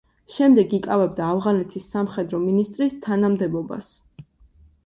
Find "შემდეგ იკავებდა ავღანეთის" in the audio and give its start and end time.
0.35-1.89